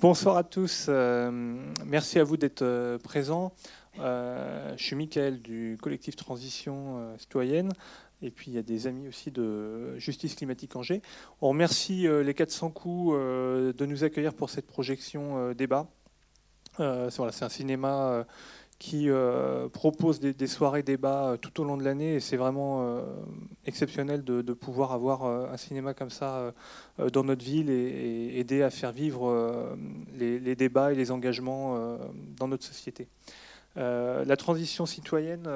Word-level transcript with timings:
Bonsoir 0.00 0.38
à 0.38 0.44
tous. 0.44 0.86
Euh, 0.88 1.30
merci 1.84 2.18
à 2.18 2.24
vous 2.24 2.38
d'être 2.38 2.62
euh, 2.62 2.96
présents. 2.96 3.52
Euh, 3.98 4.72
je 4.78 4.82
suis 4.82 4.96
Michael 4.96 5.42
du 5.42 5.76
collectif 5.82 6.16
Transition 6.16 7.14
citoyenne. 7.18 7.70
Et 8.22 8.30
puis 8.30 8.50
il 8.50 8.54
y 8.54 8.58
a 8.58 8.62
des 8.62 8.86
amis 8.86 9.08
aussi 9.08 9.30
de 9.30 9.98
Justice 9.98 10.36
climatique 10.36 10.74
Angers. 10.74 11.02
On 11.42 11.50
remercie 11.50 12.06
les 12.08 12.32
400 12.32 12.70
coups 12.70 13.14
de 13.14 13.86
nous 13.86 14.02
accueillir 14.02 14.32
pour 14.32 14.48
cette 14.48 14.66
projection 14.66 15.52
débat. 15.52 15.86
c'est 16.78 17.42
un 17.42 17.48
cinéma 17.50 18.24
qui 18.80 19.10
euh, 19.10 19.68
propose 19.68 20.20
des, 20.20 20.46
soirées 20.46 20.82
débats 20.82 21.32
euh, 21.32 21.36
tout 21.36 21.60
au 21.60 21.64
long 21.64 21.76
de 21.76 21.84
l'année 21.84 22.14
et 22.14 22.20
c'est 22.20 22.38
vraiment 22.38 22.80
euh, 22.80 23.02
exceptionnel 23.66 24.24
de, 24.24 24.40
pouvoir 24.54 24.92
avoir 24.92 25.24
un 25.24 25.56
cinéma 25.58 25.92
comme 25.92 26.10
ça 26.10 26.52
dans 27.12 27.22
notre 27.22 27.44
ville 27.44 27.68
et, 27.70 28.38
aider 28.38 28.62
à 28.62 28.70
faire 28.70 28.90
vivre 28.90 29.76
les, 30.18 30.56
débats 30.56 30.92
et 30.92 30.94
les 30.94 31.10
engagements 31.10 31.98
dans 32.36 32.48
notre 32.48 32.64
société. 32.64 33.06
la 33.76 34.36
transition 34.36 34.86
citoyenne, 34.86 35.48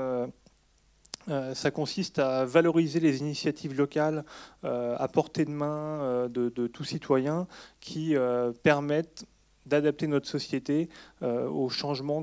ça 1.55 1.71
consiste 1.71 2.19
à 2.19 2.45
valoriser 2.45 3.01
les 3.01 3.21
initiatives 3.21 3.77
locales 3.77 4.25
à 4.63 5.09
portée 5.13 5.45
de 5.45 5.51
main 5.51 6.29
de, 6.29 6.51
de 6.51 6.67
tout 6.67 6.85
citoyen 6.85 7.47
qui 7.81 8.15
permettent 8.63 9.27
d'adapter 9.67 10.07
notre 10.07 10.29
société 10.29 10.89
aux 11.23 11.69
changements 11.69 12.23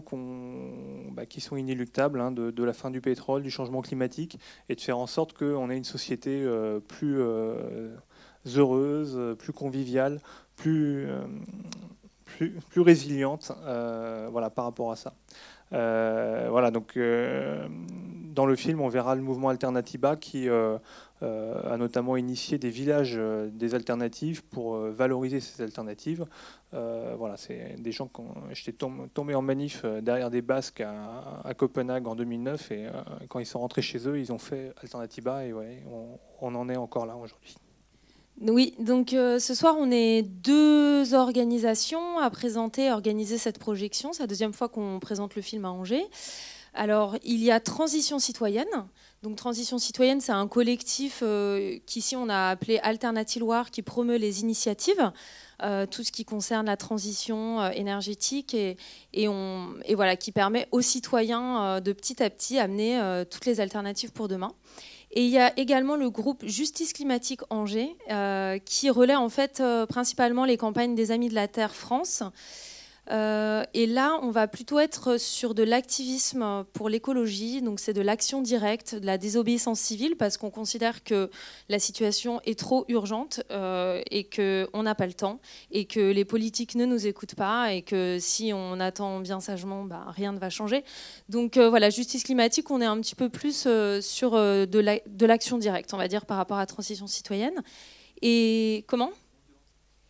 bah, 1.12 1.26
qui 1.26 1.42
sont 1.42 1.56
inéluctables, 1.56 2.20
hein, 2.20 2.32
de, 2.32 2.64
la 2.64 2.74
fin 2.74 2.90
du 2.90 3.02
pétrole, 3.02 3.44
du 3.44 3.52
changement 3.52 3.82
climatique, 3.82 4.40
et 4.70 4.76
de 4.76 4.82
faire 4.82 4.98
en 4.98 5.08
sorte 5.08 5.34
qu'on 5.34 5.70
ait 5.70 5.78
une 5.78 5.84
société 5.84 6.44
euh, 6.44 6.80
plus 6.80 7.20
euh, 7.20 7.96
heureuse, 8.56 9.36
plus 9.38 9.54
conviviale, 9.54 10.20
plus, 10.56 11.08
plus, 12.26 12.52
plus 12.70 12.82
résiliente 12.82 13.52
voilà, 14.32 14.50
par 14.50 14.66
rapport 14.66 14.92
à 14.92 14.96
ça. 14.96 15.14
voilà, 15.72 16.72
donc 16.72 16.98
dans 18.32 18.46
le 18.46 18.56
film, 18.56 18.82
on 18.82 18.90
verra 18.90 19.16
le 19.16 19.22
mouvement 19.22 19.50
Alternativa 19.50 20.16
qui 20.16 20.50
a 20.50 20.80
notamment 21.78 22.18
initié 22.18 22.58
des 22.58 22.70
villages 22.70 23.20
des 23.52 23.76
alternatives 23.76 24.44
pour 24.44 24.76
valoriser 24.78 25.40
ces 25.40 25.62
alternatives. 25.62 26.26
Euh, 26.74 27.16
voilà, 27.18 27.36
c'est 27.36 27.76
des 27.80 27.92
gens 27.92 28.08
qui 28.08 28.22
j'étais 28.54 28.86
tombé 29.14 29.36
en 29.36 29.42
manif 29.42 29.82
euh, 29.84 30.00
derrière 30.00 30.30
des 30.30 30.42
Basques 30.42 30.82
à, 30.82 31.54
Copenhague 31.54 32.08
en 32.08 32.16
2009 32.16 32.72
et 32.72 32.86
euh, 32.86 32.92
quand 33.28 33.40
ils 33.40 33.46
sont 33.46 33.60
rentrés 33.60 33.82
chez 33.82 34.08
eux, 34.08 34.18
ils 34.18 34.32
ont 34.32 34.38
fait 34.38 34.74
Alternativa 34.82 35.46
et 35.46 35.52
ouais, 35.52 35.84
on, 36.42 36.56
en 36.56 36.70
est 36.70 36.78
encore 36.78 37.06
là 37.06 37.18
aujourd'hui. 37.18 37.56
Oui, 38.42 38.74
donc 38.80 39.10
ce 39.12 39.54
soir 39.54 39.76
on 39.78 39.92
est 39.92 40.24
deux 40.24 41.14
organisations 41.14 42.18
à 42.20 42.30
présenter, 42.30 42.88
à 42.88 42.94
organiser 42.94 43.38
cette 43.38 43.60
projection. 43.60 44.14
C'est 44.14 44.24
la 44.24 44.28
deuxième 44.28 44.54
fois 44.54 44.70
qu'on 44.70 45.00
présente 45.00 45.36
le 45.36 45.42
film 45.42 45.66
à 45.66 45.72
Angers. 45.72 46.06
Alors 46.74 47.18
il 47.24 47.44
y 47.44 47.52
a 47.52 47.60
Transition 47.60 48.20
citoyenne. 48.20 48.88
Donc 49.24 49.36
Transition 49.36 49.78
citoyenne, 49.78 50.22
c'est 50.22 50.32
un 50.32 50.48
collectif 50.48 51.24
qu'ici 51.86 52.16
on 52.16 52.30
a 52.30 52.50
appelé 52.50 52.80
Alternative 52.80 53.42
Loire 53.42 53.70
qui 53.70 53.82
promeut 53.82 54.18
les 54.18 54.42
initiatives. 54.42 55.12
Euh, 55.64 55.86
tout 55.86 56.04
ce 56.04 56.12
qui 56.12 56.26
concerne 56.26 56.66
la 56.66 56.78
transition 56.78 57.62
euh, 57.62 57.70
énergétique 57.70 58.56
et, 58.56 58.78
on, 59.28 59.76
et, 59.86 59.94
voilà, 59.94 60.16
qui 60.16 60.32
permet 60.32 60.68
aux 60.72 60.82
citoyens 60.82 61.64
euh, 61.64 61.80
de 61.80 61.94
petit 61.94 62.24
à 62.24 62.32
petit 62.32 62.58
amener 62.58 63.00
toutes 63.30 63.46
les 63.46 63.60
alternatives 63.60 64.12
pour 64.12 64.28
demain. 64.28 64.54
Et 65.12 65.24
il 65.24 65.30
y 65.30 65.38
a 65.38 65.58
également 65.60 65.98
le 65.98 66.10
groupe 66.10 66.44
Justice 66.46 66.94
climatique 66.94 67.42
Angers 67.50 67.96
qui 68.66 68.90
relaie 68.90 69.16
en 69.16 69.30
fait 69.30 69.62
principalement 69.90 70.46
les 70.46 70.56
campagnes 70.56 70.96
des 70.96 71.12
Amis 71.12 71.28
de 71.28 71.36
la 71.36 71.50
Terre 71.50 71.76
France 71.76 72.24
euh, 73.10 73.64
et 73.74 73.88
là, 73.88 74.20
on 74.22 74.30
va 74.30 74.48
plutôt 74.48 74.80
être 74.80 75.20
sur 75.20 75.56
de 75.56 75.64
l'activisme 75.64 76.64
pour 76.74 76.88
l'écologie, 76.88 77.62
donc 77.62 77.80
c'est 77.80 77.94
de 77.94 78.02
l'action 78.02 78.42
directe, 78.42 78.96
de 78.96 79.06
la 79.06 79.18
désobéissance 79.18 79.80
civile, 79.80 80.16
parce 80.16 80.38
qu'on 80.38 80.52
considère 80.52 81.04
que 81.04 81.30
la 81.68 81.80
situation 81.80 82.40
est 82.46 82.58
trop 82.58 82.86
urgente 82.90 83.42
euh, 83.52 84.02
et 84.12 84.30
qu'on 84.30 84.84
n'a 84.84 84.94
pas 84.94 85.08
le 85.08 85.14
temps, 85.14 85.40
et 85.72 85.86
que 85.86 86.12
les 86.12 86.26
politiques 86.26 86.76
ne 86.76 86.86
nous 86.86 87.08
écoutent 87.08 87.36
pas, 87.36 87.74
et 87.74 87.82
que 87.82 88.18
si 88.20 88.52
on 88.54 88.80
attend 88.80 89.20
bien 89.20 89.40
sagement, 89.40 89.84
bah, 89.84 90.06
rien 90.10 90.32
ne 90.32 90.40
va 90.40 90.50
changer. 90.50 90.84
Donc 91.28 91.58
euh, 91.58 91.70
voilà, 91.70 91.90
justice 91.90 92.24
climatique, 92.24 92.70
on 92.70 92.82
est 92.82 92.86
un 92.86 93.00
petit 93.02 93.16
peu 93.16 93.30
plus 93.30 93.68
sur 94.02 94.32
de 94.32 95.26
l'action 95.26 95.58
directe, 95.58 95.94
on 95.94 95.98
va 95.98 96.08
dire, 96.08 96.26
par 96.26 96.38
rapport 96.38 96.60
à 96.60 96.66
transition 96.68 97.08
citoyenne. 97.08 97.64
Et 98.22 98.86
comment? 98.88 99.12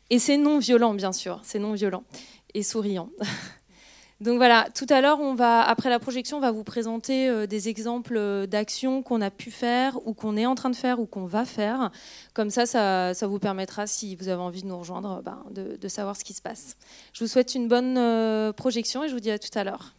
Et 0.09 0.19
c'est 0.19 0.35
non 0.35 0.59
violent, 0.59 0.93
bien 0.93 1.13
sûr, 1.13 1.39
c'est 1.43 1.57
non 1.57 1.71
violent 1.71 2.03
et 2.53 2.63
souriant. 2.63 3.09
Donc 4.21 4.37
voilà, 4.37 4.67
tout 4.75 4.85
à 4.89 5.01
l'heure, 5.01 5.19
on 5.19 5.33
va, 5.33 5.63
après 5.63 5.89
la 5.89 5.97
projection, 5.97 6.37
on 6.37 6.41
va 6.41 6.51
vous 6.51 6.63
présenter 6.63 7.27
euh, 7.27 7.47
des 7.47 7.69
exemples 7.69 8.17
euh, 8.17 8.45
d'actions 8.45 9.01
qu'on 9.01 9.19
a 9.19 9.31
pu 9.31 9.49
faire 9.49 9.97
ou 10.07 10.13
qu'on 10.13 10.37
est 10.37 10.45
en 10.45 10.53
train 10.53 10.69
de 10.69 10.75
faire 10.75 10.99
ou 10.99 11.07
qu'on 11.07 11.25
va 11.25 11.43
faire. 11.43 11.89
Comme 12.35 12.51
ça, 12.51 12.67
ça, 12.67 13.27
vous 13.27 13.39
permettra, 13.39 13.87
si 13.87 14.15
vous 14.15 14.27
avez 14.27 14.41
envie 14.41 14.61
de 14.61 14.67
nous 14.67 14.77
rejoindre, 14.77 15.23
ben, 15.23 15.43
de, 15.49 15.87
savoir 15.87 16.15
ce 16.15 16.23
qui 16.23 16.33
se 16.33 16.41
passe. 16.41 16.77
Je 17.13 17.23
vous 17.23 17.27
souhaite 17.27 17.55
une 17.55 17.67
bonne 17.67 17.97
euh, 17.97 18.53
projection 18.53 19.03
et 19.03 19.09
je 19.09 19.13
vous 19.13 19.19
dis 19.19 19.31
à 19.31 19.39
tout 19.39 19.49
à 19.57 19.63
l'heure. 19.63 19.95